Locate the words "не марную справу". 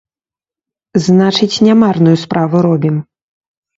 1.67-2.67